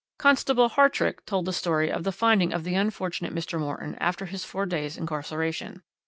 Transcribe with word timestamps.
"Constable 0.17 0.67
Hartrick 0.69 1.27
told 1.27 1.45
the 1.45 1.53
story 1.53 1.91
of 1.91 2.03
the 2.03 2.11
finding 2.11 2.51
of 2.53 2.63
the 2.63 2.73
unfortunate 2.73 3.35
Mr. 3.35 3.59
Morton 3.59 3.93
after 3.99 4.25
his 4.25 4.43
four 4.43 4.65
days' 4.65 4.97
incarceration. 4.97 5.83